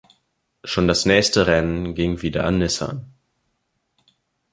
Schon 0.63 0.87
das 0.87 1.05
nächste 1.05 1.45
Rennen 1.45 1.93
ging 1.93 2.23
wieder 2.23 2.43
an 2.45 2.57
Nissan. 2.57 3.13